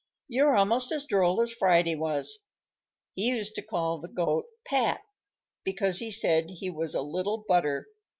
[0.27, 2.39] "You're almost as droll as Friday was.
[3.13, 5.03] He used to call the Goat 'Pat,'
[5.63, 7.85] because he said he was a little butter.